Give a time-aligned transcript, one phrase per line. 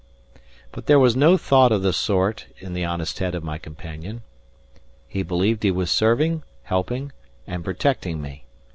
[0.71, 4.23] But there was no thought of the sort in the honest head of my companion.
[5.07, 7.11] He believed he was serving, helping,
[7.45, 8.45] and protecting me.